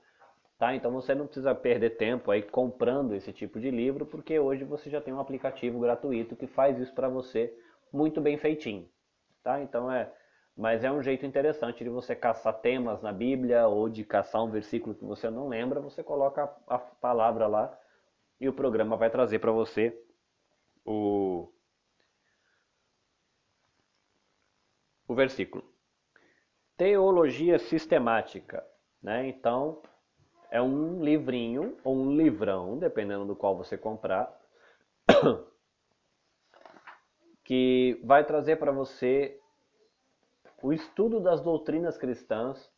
[0.58, 0.74] Tá?
[0.74, 4.90] Então você não precisa perder tempo aí comprando esse tipo de livro, porque hoje você
[4.90, 7.54] já tem um aplicativo gratuito que faz isso para você
[7.92, 8.88] muito bem feitinho.
[9.44, 9.62] Tá?
[9.62, 10.10] Então é
[10.62, 14.52] mas é um jeito interessante de você caçar temas na Bíblia ou de caçar um
[14.52, 17.76] versículo que você não lembra, você coloca a, palavra lá
[18.40, 20.00] e o programa vai trazer para você
[20.86, 21.52] o,
[25.08, 25.64] o versículo.
[26.78, 28.64] Teologia sistemática,
[29.02, 29.28] né?
[29.30, 29.82] Então
[30.52, 34.32] é um livrinho ou um livrão, dependendo do qual você comprar,
[37.44, 39.41] que vai trazer para você
[40.62, 42.72] o estudo das doutrinas cristãs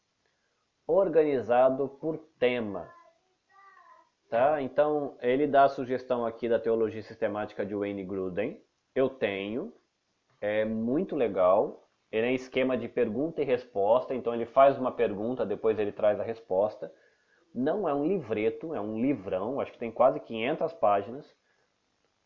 [0.87, 2.89] organizado por tema.
[4.29, 4.61] Tá?
[4.61, 8.61] Então, ele dá a sugestão aqui da teologia sistemática de Wayne Gruden.
[8.95, 9.73] Eu tenho.
[10.41, 11.87] é muito legal.
[12.11, 15.91] Ele é em esquema de pergunta e resposta, então ele faz uma pergunta, depois ele
[15.91, 16.93] traz a resposta.
[17.53, 21.35] Não é um livreto, é um livrão, acho que tem quase 500 páginas.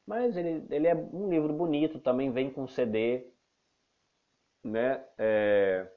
[0.05, 3.27] Mas ele, ele é um livro bonito, também vem com CD,
[4.67, 5.03] né?
[5.17, 5.87] É...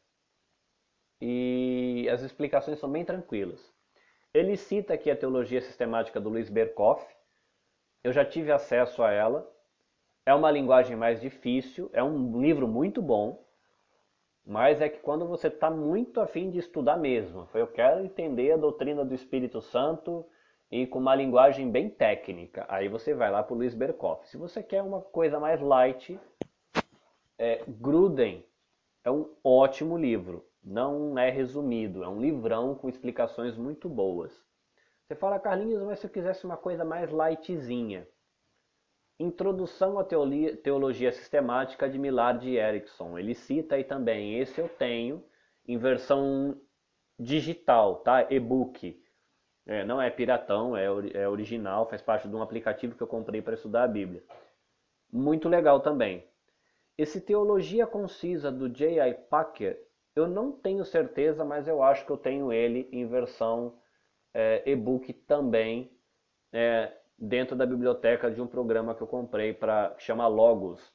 [1.20, 3.60] E as explicações são bem tranquilas.
[4.32, 7.04] Ele cita aqui a teologia sistemática do Luiz Berkoff.
[8.02, 9.50] Eu já tive acesso a ela.
[10.24, 13.42] É uma linguagem mais difícil, é um livro muito bom,
[14.46, 18.56] mas é que quando você está muito afim de estudar mesmo, eu quero entender a
[18.56, 20.24] doutrina do Espírito Santo
[20.70, 24.28] e com uma linguagem bem técnica, aí você vai lá para o Luiz Berkoff.
[24.28, 26.20] Se você quer uma coisa mais light,
[27.38, 28.44] é, Gruden
[29.04, 30.44] é um ótimo livro.
[30.62, 34.32] Não é resumido, é um livrão com explicações muito boas.
[35.06, 38.06] Você fala, Carlinhos, mas se eu quisesse uma coisa mais lightzinha.
[39.18, 43.18] Introdução à Teologia Sistemática de Millard Erickson.
[43.18, 44.38] Ele cita aí também.
[44.38, 45.24] Esse eu tenho
[45.66, 46.58] em versão
[47.18, 48.26] digital, tá?
[48.30, 49.02] E-book.
[49.66, 53.42] É, não é piratão, é, é original, faz parte de um aplicativo que eu comprei
[53.42, 54.22] para estudar a Bíblia.
[55.12, 56.24] Muito legal também.
[57.00, 59.14] Esse Teologia Concisa do J.I.
[59.30, 59.82] Packer,
[60.14, 63.78] eu não tenho certeza, mas eu acho que eu tenho ele em versão
[64.34, 65.90] é, e-book também,
[66.52, 70.92] é, dentro da biblioteca de um programa que eu comprei para que chama Logos,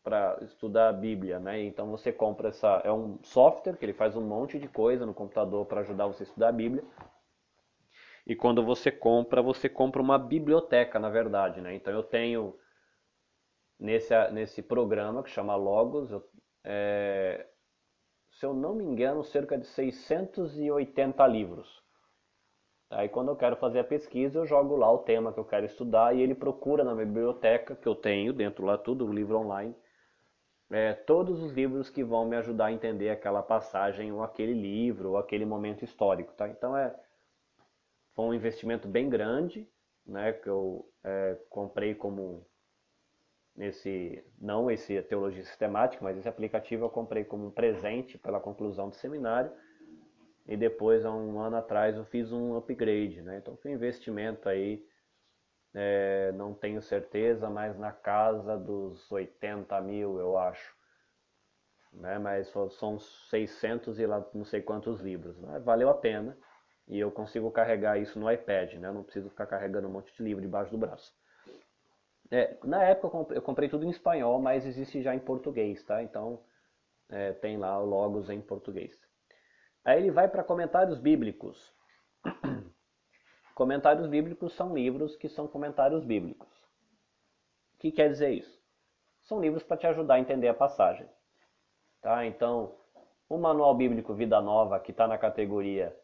[0.00, 1.60] para estudar a Bíblia, né?
[1.64, 5.12] Então você compra essa é um software que ele faz um monte de coisa no
[5.12, 6.84] computador para ajudar você a estudar a Bíblia.
[8.24, 11.74] E quando você compra, você compra uma biblioteca, na verdade, né?
[11.74, 12.54] Então eu tenho
[13.78, 16.10] nesse, nesse programa que chama Logos,
[16.64, 17.46] é,
[18.30, 21.82] se eu não me engano, cerca de 680 livros.
[22.90, 25.66] Aí quando eu quero fazer a pesquisa, eu jogo lá o tema que eu quero
[25.66, 29.38] estudar e ele procura na minha biblioteca, que eu tenho dentro lá tudo, o livro
[29.38, 29.74] online,
[30.70, 35.10] é, todos os livros que vão me ajudar a entender aquela passagem ou aquele livro
[35.10, 36.48] ou aquele momento histórico, tá?
[36.48, 36.94] Então é
[38.18, 39.70] foi um investimento bem grande,
[40.04, 42.44] né, que eu é, comprei como
[43.58, 48.88] nesse não esse teologia sistemática, mas esse aplicativo eu comprei como um presente pela conclusão
[48.88, 49.50] do seminário
[50.46, 53.38] e depois há um ano atrás eu fiz um upgrade, né?
[53.38, 54.86] Então foi um investimento aí,
[55.74, 60.72] é, não tenho certeza, mas na casa dos 80 mil eu acho,
[61.92, 62.16] né?
[62.16, 62.46] Mas
[62.78, 65.58] são 600 e lá não sei quantos livros, né?
[65.58, 66.38] valeu a pena
[66.86, 68.86] e eu consigo carregar isso no iPad, né?
[68.86, 71.17] Eu não preciso ficar carregando um monte de livro debaixo do braço.
[72.30, 76.02] É, na época eu comprei, tudo em espanhol, mas existe já em português, tá?
[76.02, 76.40] Então
[77.08, 78.94] é, tem lá o Logos em português.
[79.84, 81.72] Aí ele vai para comentários bíblicos.
[83.54, 86.48] comentários bíblicos são livros que são comentários bíblicos.
[87.74, 88.58] O que quer dizer isso?
[89.22, 91.08] São livros para te ajudar a entender a passagem.
[92.02, 92.26] Tá?
[92.26, 92.74] Então,
[93.28, 95.96] o Manual Bíblico Vida Nova, que está na categoria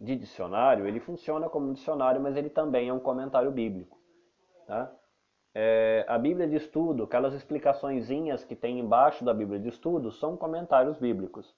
[0.00, 3.98] de dicionário, ele funciona como um dicionário, mas ele também é um comentário bíblico.
[4.66, 4.92] Tá?
[5.54, 10.36] É, a Bíblia de Estudo, aquelas explicaçõezinhas que tem embaixo da Bíblia de Estudo, são
[10.36, 11.54] comentários bíblicos.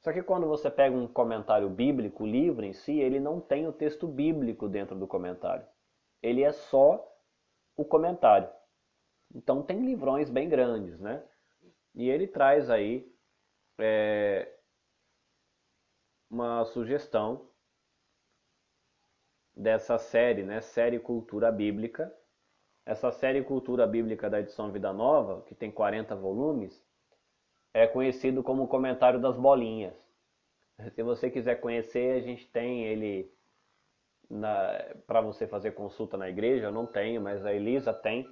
[0.00, 3.66] Só que quando você pega um comentário bíblico, o livro em si, ele não tem
[3.66, 5.66] o texto bíblico dentro do comentário.
[6.22, 7.04] Ele é só
[7.74, 8.48] o comentário.
[9.34, 11.24] Então tem livrões bem grandes, né?
[11.94, 13.10] E ele traz aí
[13.78, 14.48] é,
[16.30, 17.48] uma sugestão
[19.56, 20.60] dessa série, né?
[20.60, 22.14] Série Cultura Bíblica,
[22.86, 26.80] essa série Cultura Bíblica da edição Vida Nova, que tem 40 volumes,
[27.74, 29.92] é conhecido como comentário das bolinhas.
[30.94, 33.30] Se você quiser conhecer, a gente tem ele
[35.06, 36.66] para você fazer consulta na igreja.
[36.66, 38.26] Eu não tenho, mas a Elisa tem.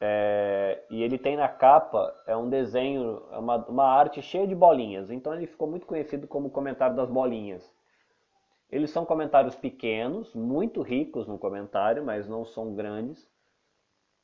[0.00, 4.54] É, e ele tem na capa é um desenho, é uma, uma arte cheia de
[4.54, 5.10] bolinhas.
[5.10, 7.72] Então ele ficou muito conhecido como comentário das bolinhas.
[8.70, 13.26] Eles são comentários pequenos, muito ricos no comentário, mas não são grandes.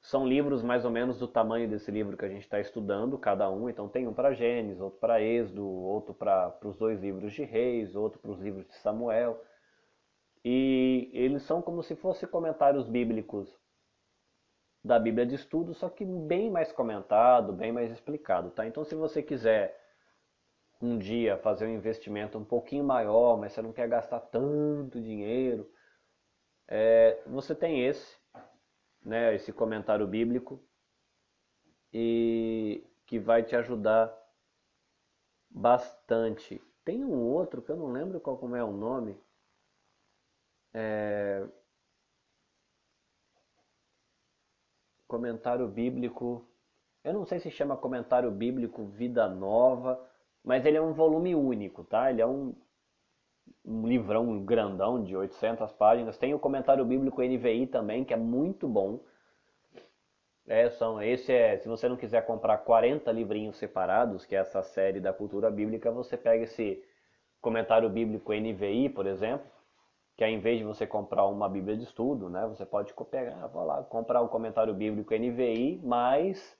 [0.02, 3.50] São livros mais ou menos do tamanho desse livro que a gente está estudando, cada
[3.50, 3.70] um.
[3.70, 7.96] Então tem um para Gênesis, outro para Êxodo, outro para os dois livros de Reis,
[7.96, 9.42] outro para os livros de Samuel.
[10.44, 13.48] E eles são como se fossem comentários bíblicos
[14.84, 18.66] da Bíblia de estudo, só que bem mais comentado, bem mais explicado, tá?
[18.66, 19.83] Então se você quiser
[20.80, 25.70] um dia fazer um investimento um pouquinho maior, mas você não quer gastar tanto dinheiro,
[26.68, 28.16] é, você tem esse,
[29.02, 30.62] né, esse comentário bíblico,
[31.92, 34.12] e que vai te ajudar
[35.48, 36.60] bastante.
[36.84, 39.16] Tem um outro que eu não lembro qual como é o nome.
[40.72, 41.46] É...
[45.06, 46.44] Comentário bíblico
[47.04, 50.04] Eu não sei se chama Comentário Bíblico Vida Nova,
[50.44, 52.10] mas ele é um volume único, tá?
[52.10, 52.54] Ele é um,
[53.64, 56.18] um livrão grandão de 800 páginas.
[56.18, 59.00] Tem o Comentário Bíblico NVI também, que é muito bom.
[60.46, 64.62] É, são, esse é, se você não quiser comprar 40 livrinhos separados, que é essa
[64.62, 66.84] série da cultura bíblica, você pega esse
[67.40, 69.46] comentário bíblico NVI, por exemplo,
[70.16, 73.64] que ao invés de você comprar uma Bíblia de estudo, né, você pode pegar, vou
[73.64, 76.56] lá, comprar o comentário bíblico NVI mais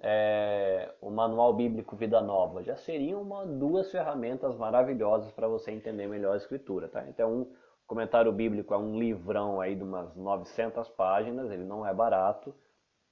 [0.00, 2.62] é, o manual bíblico Vida Nova.
[2.62, 7.06] Já seriam uma, duas ferramentas maravilhosas para você entender melhor a escritura, tá?
[7.08, 7.52] Então, um
[7.86, 12.54] comentário bíblico é um livrão aí de umas 900 páginas, ele não é barato,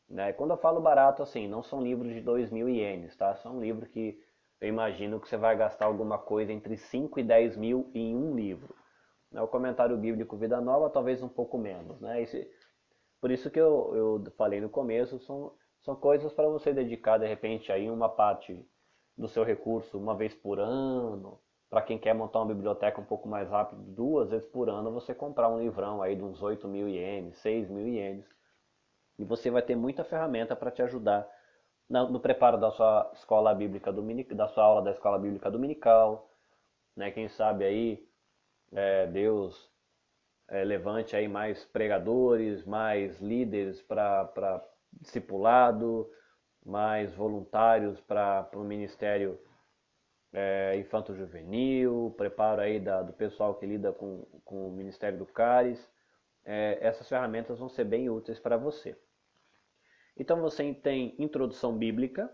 [0.09, 0.33] né?
[0.33, 3.35] Quando eu falo barato, assim, não são livros de 2 mil ienes, tá?
[3.37, 4.19] São livros que
[4.61, 8.35] eu imagino que você vai gastar alguma coisa entre 5 e 10 mil em um
[8.35, 8.75] livro.
[9.31, 9.41] Né?
[9.43, 12.23] O comentário bíblico Vida Nova, talvez um pouco menos, né?
[12.23, 12.49] Esse,
[13.21, 17.27] por isso que eu, eu falei no começo, são, são coisas para você dedicar, de
[17.27, 18.65] repente, aí uma parte
[19.17, 23.29] do seu recurso uma vez por ano, para quem quer montar uma biblioteca um pouco
[23.29, 26.89] mais rápido, duas vezes por ano, você comprar um livrão aí de uns 8 mil
[26.89, 28.27] ienes, 6 mil ienes,
[29.19, 31.27] e você vai ter muita ferramenta para te ajudar
[31.89, 36.31] no preparo da sua escola bíblica dominical, da sua aula da escola bíblica dominical,
[36.97, 37.11] né?
[37.11, 38.09] Quem sabe aí
[38.73, 39.71] é, Deus
[40.49, 44.65] é, levante aí mais pregadores, mais líderes para
[45.01, 46.11] discipulado,
[46.65, 49.39] mais voluntários para o ministério
[50.33, 55.91] é, infanto-juvenil, preparo aí da, do pessoal que lida com, com o ministério do CARES.
[56.45, 58.97] É, essas ferramentas vão ser bem úteis para você.
[60.17, 62.33] Então você tem introdução bíblica,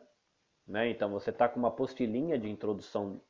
[0.66, 0.88] né?
[0.88, 3.20] então você está com uma apostilinha de introdução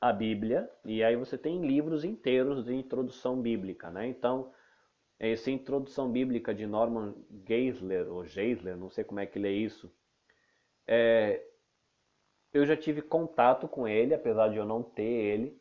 [0.00, 3.90] à Bíblia, e aí você tem livros inteiros de introdução bíblica.
[3.90, 4.06] Né?
[4.06, 4.52] Então,
[5.20, 7.14] essa introdução bíblica de Norman
[7.46, 9.92] Geisler, ou Geisler, não sei como é que lê isso,
[10.86, 11.42] é,
[12.52, 15.60] eu já tive contato com ele, apesar de eu não ter ele,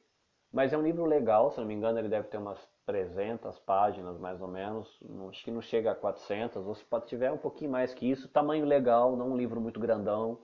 [0.52, 4.18] mas é um livro legal, se não me engano ele deve ter umas 300 páginas
[4.18, 7.70] mais ou menos, acho que não chega a 400, ou se pode tiver um pouquinho
[7.72, 10.40] mais que isso, tamanho legal, não um livro muito grandão,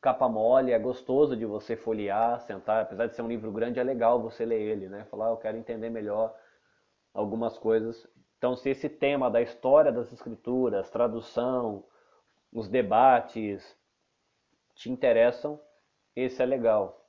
[0.00, 3.82] capa mole, é gostoso de você folhear, sentar, apesar de ser um livro grande, é
[3.82, 5.04] legal você ler ele, né?
[5.10, 6.34] Falar, ah, eu quero entender melhor
[7.12, 8.06] algumas coisas.
[8.38, 11.84] Então, se esse tema da história das escrituras, tradução,
[12.52, 13.76] os debates
[14.74, 15.60] te interessam,
[16.14, 17.04] esse é legal.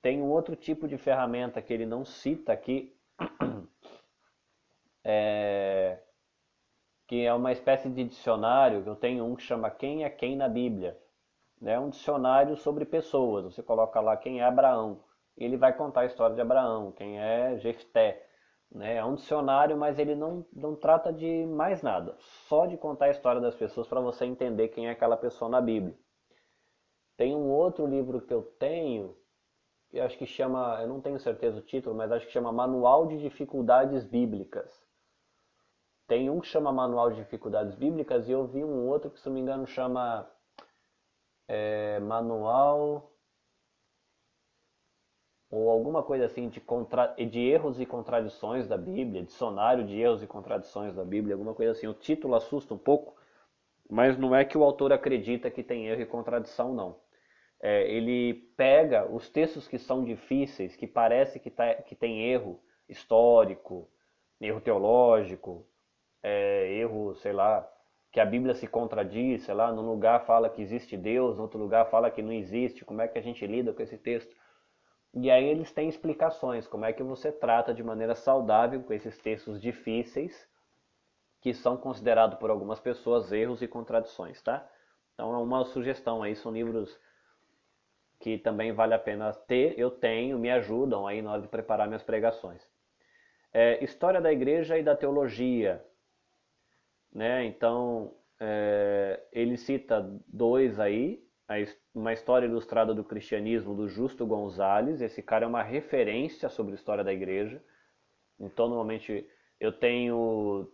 [0.00, 2.96] Tem um outro tipo de ferramenta que ele não cita aqui,
[5.04, 5.98] é,
[7.06, 10.48] que é uma espécie de dicionário, eu tenho um que chama Quem é Quem na
[10.48, 10.98] Bíblia.
[11.62, 13.44] É um dicionário sobre pessoas.
[13.44, 15.00] Você coloca lá quem é Abraão.
[15.36, 18.27] Ele vai contar a história de Abraão, quem é Jefté.
[18.70, 18.96] Né?
[18.96, 22.16] É um dicionário, mas ele não, não trata de mais nada.
[22.48, 25.60] Só de contar a história das pessoas para você entender quem é aquela pessoa na
[25.60, 25.96] Bíblia.
[27.16, 29.16] Tem um outro livro que eu tenho,
[29.90, 33.06] que acho que chama, eu não tenho certeza o título, mas acho que chama Manual
[33.06, 34.86] de Dificuldades Bíblicas.
[36.06, 39.26] Tem um que chama Manual de Dificuldades Bíblicas e eu vi um outro que, se
[39.26, 40.30] não me engano, chama
[41.46, 43.12] é, Manual
[45.50, 47.14] ou alguma coisa assim de, contra...
[47.14, 51.72] de erros e contradições da Bíblia, dicionário de erros e contradições da Bíblia, alguma coisa
[51.72, 51.86] assim.
[51.86, 53.14] O título assusta um pouco,
[53.88, 56.96] mas não é que o autor acredita que tem erro e contradição, não.
[57.60, 62.60] É, ele pega os textos que são difíceis, que parece que, tá, que tem erro
[62.88, 63.88] histórico,
[64.40, 65.66] erro teológico,
[66.22, 67.68] é, erro, sei lá,
[68.12, 71.58] que a Bíblia se contradiz, sei lá, num lugar fala que existe Deus, no outro
[71.58, 74.34] lugar fala que não existe, como é que a gente lida com esse texto?
[75.14, 79.18] E aí eles têm explicações, como é que você trata de maneira saudável com esses
[79.18, 80.48] textos difíceis,
[81.40, 84.68] que são considerados por algumas pessoas erros e contradições, tá?
[85.14, 86.98] Então é uma sugestão aí, são livros
[88.20, 91.86] que também vale a pena ter, eu tenho, me ajudam aí na hora de preparar
[91.86, 92.68] minhas pregações.
[93.52, 95.84] É, História da Igreja e da Teologia,
[97.12, 97.44] né?
[97.44, 101.24] Então, é, ele cita dois aí,
[101.94, 105.00] uma história ilustrada do cristianismo do Justo Gonzalez.
[105.00, 107.62] Esse cara é uma referência sobre a história da igreja.
[108.38, 109.26] Então, normalmente,
[109.58, 110.70] eu tenho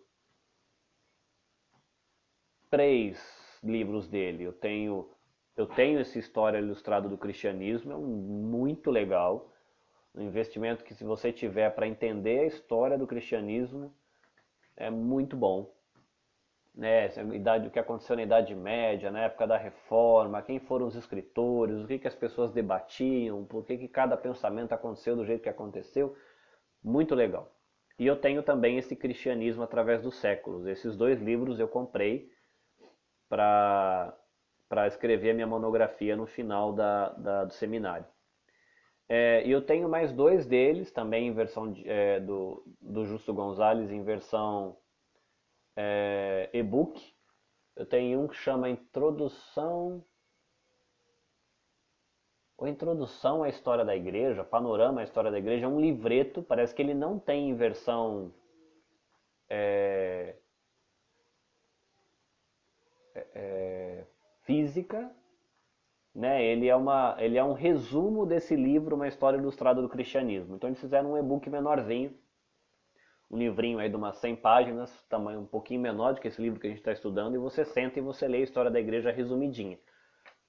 [2.68, 4.42] três livros dele.
[4.42, 5.08] Eu tenho,
[5.56, 9.52] eu tenho essa história ilustrada do cristianismo, é um, muito legal.
[10.12, 13.94] Um investimento que, se você tiver para entender a história do cristianismo,
[14.76, 15.72] é muito bom
[16.74, 20.96] né, idade, o que aconteceu na Idade Média, na época da Reforma, quem foram os
[20.96, 25.42] escritores, o que, que as pessoas debatiam, por que, que cada pensamento aconteceu do jeito
[25.42, 26.16] que aconteceu.
[26.82, 27.50] Muito legal.
[27.98, 30.66] E eu tenho também esse Cristianismo através dos séculos.
[30.66, 32.28] Esses dois livros eu comprei
[33.28, 34.16] para
[34.88, 38.06] escrever a minha monografia no final da, da do seminário.
[39.08, 43.32] É, e eu tenho mais dois deles, também em versão de, é, do, do Justo
[43.32, 44.76] Gonzalez, em versão
[45.76, 47.14] é, e-book.
[47.76, 50.04] Eu tenho um que chama Introdução.
[52.56, 56.74] Ou Introdução à História da Igreja, Panorama à História da Igreja, é um livreto, parece
[56.74, 58.32] que ele não tem em versão
[59.48, 60.36] é,
[63.14, 64.06] é, é
[64.42, 65.10] física,
[66.14, 66.44] né?
[66.44, 70.54] Ele é uma, ele é um resumo desse livro, uma história ilustrada do cristianismo.
[70.54, 72.16] Então eles fizeram um e-book menorzinho,
[73.34, 76.60] um livrinho aí de umas 100 páginas, tamanho um pouquinho menor do que esse livro
[76.60, 79.10] que a gente está estudando, e você senta e você lê a história da igreja
[79.10, 79.76] resumidinha.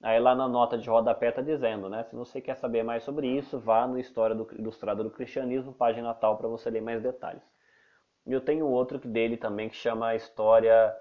[0.00, 2.04] Aí lá na nota de rodapé está dizendo, né?
[2.04, 6.14] Se você quer saber mais sobre isso, vá no História do, Ilustrada do Cristianismo, página
[6.14, 7.42] tal, para você ler mais detalhes.
[8.24, 10.94] E eu tenho outro dele também que chama História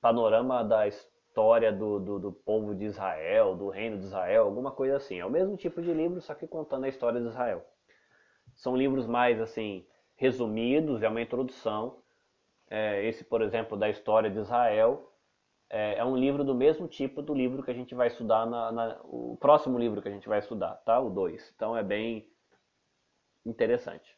[0.00, 4.98] Panorama da história do, do, do, povo de Israel, do reino de Israel, alguma coisa
[4.98, 5.18] assim.
[5.18, 7.64] É o mesmo tipo de livro, só que contando a história de Israel.
[8.54, 9.84] São livros mais assim
[10.16, 12.02] resumidos, é uma introdução.
[12.68, 15.12] É, esse, por exemplo, da história de Israel,
[15.70, 18.72] é, é, um livro do mesmo tipo do livro que a gente vai estudar na,
[18.72, 21.00] na o próximo livro que a gente vai estudar, tá?
[21.00, 21.52] O 2.
[21.54, 22.28] Então é bem
[23.44, 24.16] interessante.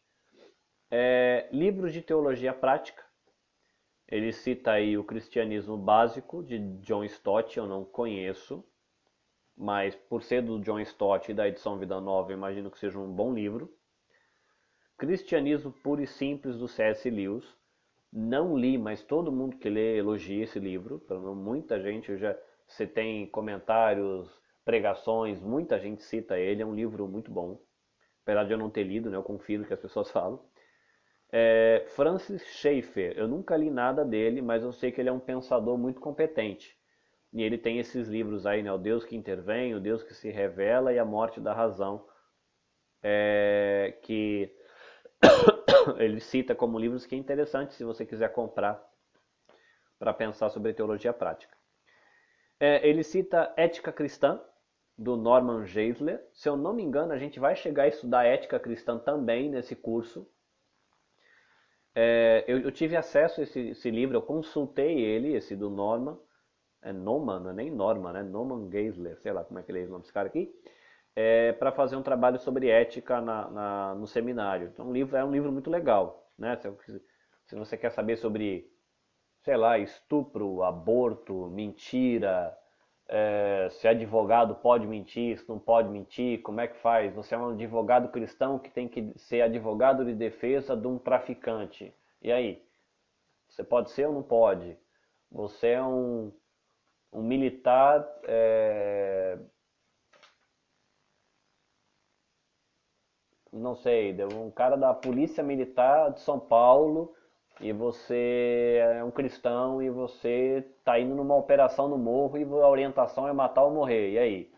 [0.91, 3.07] É, livros de teologia prática
[4.09, 8.65] ele cita aí o Cristianismo Básico de John Stott, eu não conheço,
[9.57, 13.13] mas por ser do John Stott e da edição Vida Nova, imagino que seja um
[13.13, 13.76] bom livro.
[14.99, 17.09] Cristianismo Puro e Simples do C.S.
[17.11, 17.45] Lewis.
[18.13, 21.05] Não li, mas todo mundo que lê elogia esse livro.
[21.35, 22.37] Muita gente já
[22.67, 24.29] você tem comentários,
[24.65, 26.63] pregações, muita gente cita ele.
[26.63, 27.61] É um livro muito bom.
[28.23, 30.43] Apesar de eu não ter lido, né, eu confio no que as pessoas falam.
[31.31, 35.21] É, Francis Schaeffer, eu nunca li nada dele, mas eu sei que ele é um
[35.21, 36.77] pensador muito competente.
[37.33, 38.73] E ele tem esses livros aí, né?
[38.73, 42.05] O Deus que intervém, o Deus que se revela e a morte da razão,
[43.03, 44.51] é, que
[45.99, 48.83] ele cita como livros que é interessante se você quiser comprar
[49.99, 51.57] para pensar sobre teologia prática.
[52.59, 54.41] É, ele cita Ética Cristã,
[54.97, 56.25] do Norman Geisler.
[56.33, 59.77] Se eu não me engano, a gente vai chegar a estudar ética cristã também nesse
[59.77, 60.27] curso.
[61.95, 66.19] É, eu, eu, tive acesso a esse, esse, livro, eu consultei ele, esse do Norman,
[66.83, 68.23] é Norman, não é nem Norman, né?
[68.23, 70.53] Norman Geisler, sei lá como é que ele é o nome desse cara aqui,
[71.17, 74.69] é, para fazer um trabalho sobre ética na, na, no seminário.
[74.69, 76.55] Então, o livro é um livro muito legal, né?
[76.57, 77.03] Se,
[77.47, 78.71] se você quer saber sobre,
[79.43, 82.57] sei lá, estupro, aborto, mentira,
[83.09, 87.15] é, se advogado pode mentir, se não pode mentir, como é que faz?
[87.15, 91.95] Você é um advogado cristão que tem que ser advogado de defesa de um traficante.
[92.21, 92.63] E aí?
[93.49, 94.77] Você pode ser ou não pode?
[95.31, 96.31] Você é um,
[97.11, 98.07] um militar.
[98.25, 99.39] É,
[103.57, 107.15] não sei, um cara da Polícia Militar de São Paulo
[107.61, 112.69] e você é um cristão e você está indo numa operação no morro e a
[112.69, 114.13] orientação é matar ou morrer.
[114.13, 114.53] E aí?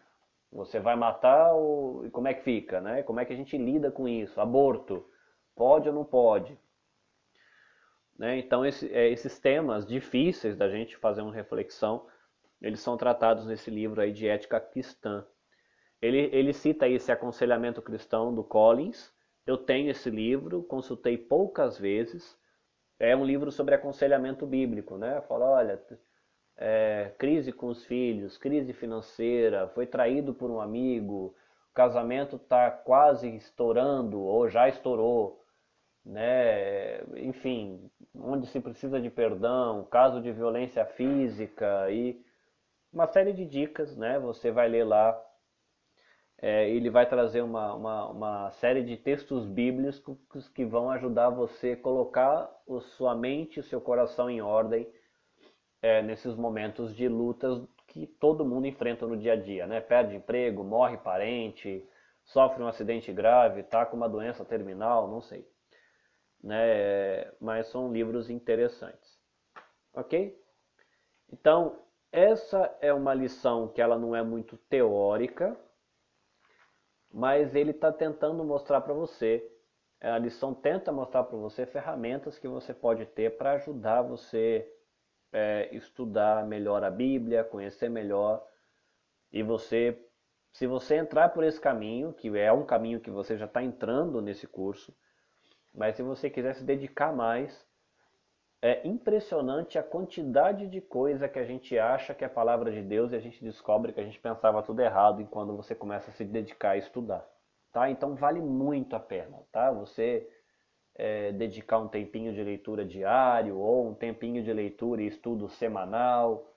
[0.51, 3.03] Você vai matar ou e como é que fica, né?
[3.03, 4.41] Como é que a gente lida com isso?
[4.41, 5.07] Aborto,
[5.55, 6.59] pode ou não pode?
[8.19, 8.39] Né?
[8.39, 12.07] Então esse, é, esses temas difíceis da gente fazer uma reflexão,
[12.61, 15.25] eles são tratados nesse livro aí de ética cristã.
[16.01, 19.13] Ele, ele cita esse aconselhamento cristão do Collins.
[19.47, 22.39] Eu tenho esse livro, consultei poucas vezes
[22.99, 25.21] é um livro sobre aconselhamento bíblico, né?
[25.23, 25.81] Fala, olha,
[26.57, 31.35] é, crise com os filhos, crise financeira, foi traído por um amigo,
[31.71, 35.45] o casamento está quase estourando ou já estourou,
[36.05, 37.01] né?
[37.17, 42.21] Enfim, onde se precisa de perdão, caso de violência física e
[42.93, 44.19] uma série de dicas, né?
[44.19, 45.13] Você vai ler lá
[46.41, 51.73] é, ele vai trazer uma, uma, uma, série de textos bíblicos que vão ajudar você
[51.73, 54.89] a colocar a sua mente e o seu coração em ordem
[55.83, 59.81] é, nesses momentos de lutas que todo mundo enfrenta no dia a dia, né?
[59.81, 61.85] Perde emprego, morre parente,
[62.25, 65.49] sofre um acidente grave, está com uma doença terminal, não sei.
[66.43, 67.33] Né?
[67.41, 69.19] Mas são livros interessantes.
[69.95, 70.39] Ok?
[71.33, 71.81] Então,
[72.13, 75.59] essa é uma lição que ela não é muito teórica,
[77.13, 79.47] mas ele está tentando mostrar para você,
[80.01, 84.71] a lição tenta mostrar para você ferramentas que você pode ter para ajudar você
[85.33, 88.45] é, estudar melhor a Bíblia, conhecer melhor.
[89.33, 89.99] E você,
[90.53, 94.21] se você entrar por esse caminho, que é um caminho que você já está entrando
[94.23, 94.95] nesse curso,
[95.75, 97.67] mas se você quiser se dedicar mais,
[98.61, 102.83] é impressionante a quantidade de coisa que a gente acha que é a palavra de
[102.83, 106.15] Deus e a gente descobre que a gente pensava tudo errado quando você começa a
[106.15, 107.25] se dedicar a estudar.
[107.73, 107.89] Tá?
[107.91, 109.71] Então vale muito a pena, tá?
[109.71, 110.29] Você
[110.95, 116.53] é, dedicar um tempinho de leitura diário ou um tempinho de leitura e estudo semanal,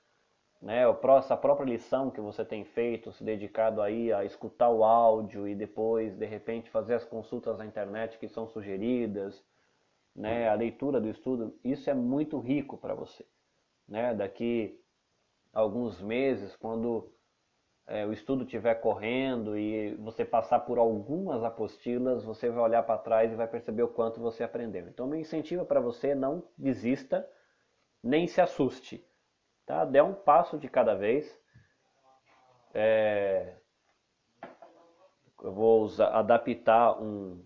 [0.62, 0.86] né?
[0.88, 5.56] A própria lição que você tem feito, se dedicado aí a escutar o áudio e
[5.56, 9.43] depois, de repente, fazer as consultas na internet que são sugeridas,
[10.16, 10.49] né?
[10.49, 13.26] A leitura do estudo, isso é muito rico para você,
[13.88, 14.14] né?
[14.14, 14.80] Daqui
[15.53, 17.12] alguns meses, quando
[17.88, 22.97] é, o estudo estiver correndo e você passar por algumas apostilas, você vai olhar para
[22.97, 24.88] trás e vai perceber o quanto você aprendeu.
[24.88, 27.28] Então, meu incentivo para você não desista,
[28.03, 29.05] nem se assuste.
[29.66, 29.86] Tá?
[29.86, 31.38] Dê um passo de cada vez.
[32.74, 33.57] É...
[35.43, 37.43] Eu vou usar, adaptar um,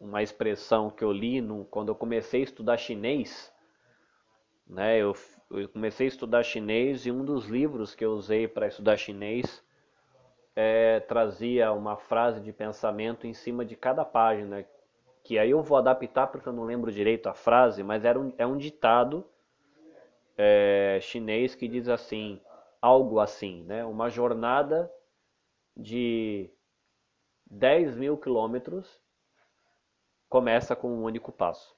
[0.00, 3.52] uma expressão que eu li no, quando eu comecei a estudar chinês.
[4.66, 4.98] Né?
[4.98, 5.14] Eu
[5.50, 9.64] eu comecei a estudar chinês e um dos livros que eu usei para estudar chinês
[10.54, 14.64] é, trazia uma frase de pensamento em cima de cada página,
[15.24, 18.32] que aí eu vou adaptar porque eu não lembro direito a frase, mas era um,
[18.38, 19.26] é um ditado
[20.38, 22.40] é, chinês que diz assim,
[22.80, 23.84] algo assim, né?
[23.84, 24.90] Uma jornada
[25.76, 26.48] de
[27.50, 28.99] 10 mil quilômetros
[30.30, 31.76] começa com um único passo.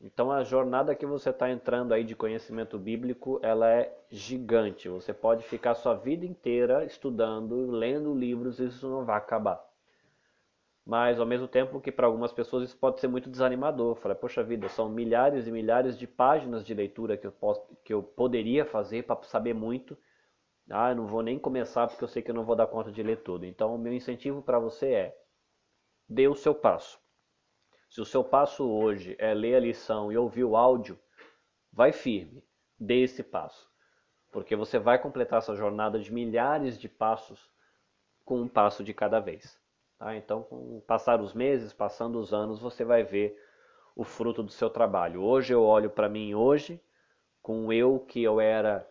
[0.00, 4.88] Então a jornada que você está entrando aí de conhecimento bíblico, ela é gigante.
[4.88, 9.64] Você pode ficar sua vida inteira estudando, lendo livros e isso não vai acabar.
[10.84, 13.94] Mas ao mesmo tempo que para algumas pessoas isso pode ser muito desanimador.
[13.94, 17.94] Fala, poxa vida, são milhares e milhares de páginas de leitura que eu, posso, que
[17.94, 19.96] eu poderia fazer para saber muito.
[20.68, 22.90] Ah, eu não vou nem começar porque eu sei que eu não vou dar conta
[22.90, 23.46] de ler tudo.
[23.46, 25.18] Então o meu incentivo para você é
[26.08, 27.01] dê o seu passo.
[27.92, 30.98] Se o seu passo hoje é ler a lição e ouvir o áudio,
[31.70, 32.42] vai firme,
[32.80, 33.70] dê esse passo.
[34.30, 37.50] Porque você vai completar essa jornada de milhares de passos
[38.24, 39.60] com um passo de cada vez.
[39.98, 40.16] Tá?
[40.16, 43.38] Então, com passar os meses, passando os anos, você vai ver
[43.94, 45.22] o fruto do seu trabalho.
[45.22, 46.82] Hoje eu olho para mim hoje,
[47.42, 48.90] com eu que eu era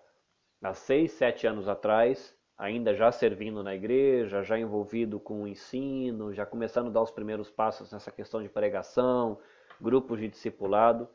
[0.61, 6.31] há seis, sete anos atrás, ainda já servindo na igreja, já envolvido com o ensino,
[6.31, 9.39] já começando a dar os primeiros passos nessa questão de pregação,
[9.81, 11.09] grupos de discipulado.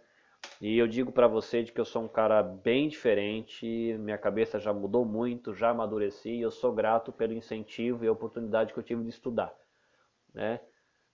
[0.60, 3.64] E eu digo para você de que eu sou um cara bem diferente,
[4.00, 8.72] minha cabeça já mudou muito, já amadureci e eu sou grato pelo incentivo e oportunidade
[8.72, 9.54] que eu tive de estudar.
[10.34, 10.58] Né?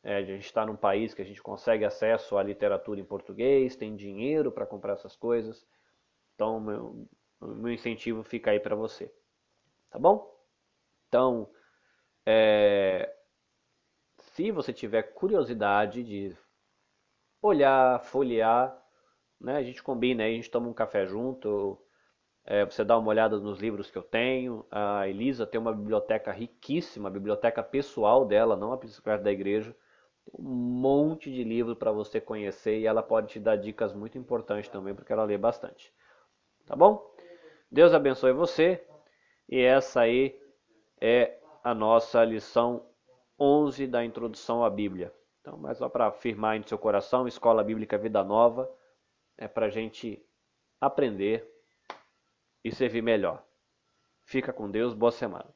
[0.03, 3.77] É, a gente está num país que a gente consegue acesso à literatura em português,
[3.77, 5.67] tem dinheiro para comprar essas coisas,
[6.35, 7.07] então meu,
[7.39, 9.13] meu incentivo fica aí para você.
[9.93, 10.35] Tá bom?
[11.07, 11.51] Então,
[12.25, 13.15] é,
[14.35, 16.35] se você tiver curiosidade de
[17.43, 18.75] olhar, folhear,
[19.39, 21.79] né, a gente combina a gente toma um café junto,
[22.47, 24.65] é, você dá uma olhada nos livros que eu tenho.
[24.71, 29.77] A Elisa tem uma biblioteca riquíssima, a biblioteca pessoal dela, não a bicicleta da igreja.
[30.33, 34.71] Um monte de livro para você conhecer e ela pode te dar dicas muito importantes
[34.71, 35.93] também, porque ela lê bastante.
[36.65, 37.15] Tá bom?
[37.71, 38.83] Deus abençoe você.
[39.53, 40.35] E essa aí
[40.99, 42.89] é a nossa lição
[43.39, 45.13] 11 da introdução à Bíblia.
[45.43, 48.75] Então, mas só para afirmar em seu coração, Escola Bíblica Vida Nova
[49.37, 50.27] é para a gente
[50.81, 51.47] aprender
[52.65, 53.45] e servir melhor.
[54.25, 55.55] Fica com Deus, boa semana.